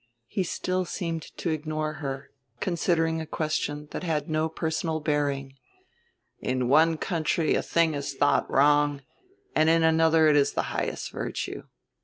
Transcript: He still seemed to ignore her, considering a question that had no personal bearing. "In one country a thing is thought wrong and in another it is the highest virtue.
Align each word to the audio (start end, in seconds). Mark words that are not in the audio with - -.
He 0.25 0.41
still 0.41 0.83
seemed 0.83 1.21
to 1.37 1.51
ignore 1.51 1.93
her, 2.01 2.31
considering 2.59 3.21
a 3.21 3.27
question 3.27 3.87
that 3.91 4.01
had 4.01 4.27
no 4.31 4.49
personal 4.49 4.99
bearing. 4.99 5.53
"In 6.39 6.67
one 6.69 6.97
country 6.97 7.53
a 7.53 7.61
thing 7.61 7.93
is 7.93 8.15
thought 8.15 8.49
wrong 8.49 9.03
and 9.55 9.69
in 9.69 9.83
another 9.83 10.27
it 10.27 10.35
is 10.35 10.53
the 10.53 10.63
highest 10.73 11.11
virtue. 11.11 11.65